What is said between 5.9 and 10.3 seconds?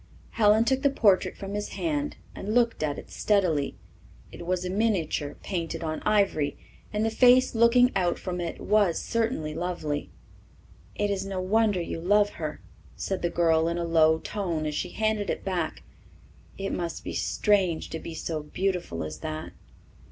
ivory, and the face looking out from it was certainly lovely.